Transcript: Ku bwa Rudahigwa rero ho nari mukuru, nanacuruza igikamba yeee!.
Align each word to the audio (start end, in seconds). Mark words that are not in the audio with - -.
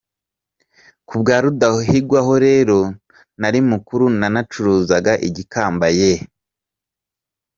Ku 1.07 1.15
bwa 1.21 1.37
Rudahigwa 1.43 2.19
rero 2.45 2.77
ho 2.85 2.89
nari 3.39 3.59
mukuru, 3.71 4.05
nanacuruza 4.19 4.95
igikamba 5.27 5.87
yeee!. 5.99 6.21